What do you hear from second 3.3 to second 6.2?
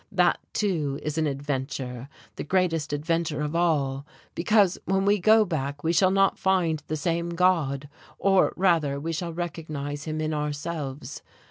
of all. Because, when we go back we shall